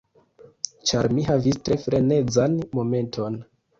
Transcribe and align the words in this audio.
Ĉar 0.91 1.09
mi 1.17 1.27
havis 1.29 1.61
tre 1.67 1.77
frenezan 1.85 2.57
momenton. 2.79 3.39